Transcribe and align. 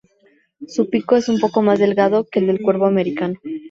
Su 0.65 0.89
pico 0.89 1.15
es 1.15 1.29
un 1.29 1.39
poco 1.39 1.61
más 1.61 1.77
delgado 1.77 2.25
que 2.25 2.39
el 2.39 2.47
del 2.47 2.59
cuervo 2.63 2.87
americano. 2.87 3.35